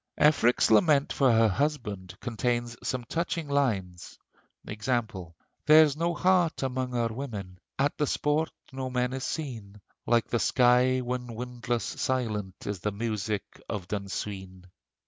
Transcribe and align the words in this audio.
Efric's 0.19 0.71
lament 0.71 1.13
for 1.13 1.31
her 1.31 1.47
husband 1.47 2.19
contains 2.19 2.75
some 2.81 3.03
touching 3.03 3.47
lines; 3.47 4.17
e. 4.67 4.75
g.: 4.75 4.91
"There's 5.67 5.95
no 5.95 6.15
heart 6.15 6.63
among 6.63 6.95
our 6.95 7.09
women; 7.13 7.59
At 7.77 7.99
the 7.99 8.07
sport, 8.07 8.49
no 8.71 8.89
men 8.89 9.13
are 9.13 9.19
seen; 9.19 9.79
Like 10.07 10.25
the 10.25 10.39
sky 10.39 11.01
when 11.01 11.35
windless, 11.35 11.83
silent 11.83 12.65
Is 12.65 12.79
the 12.79 12.91
music 12.91 13.61
of 13.69 13.87
Dun 13.87 14.07
Sween!" 14.09 14.65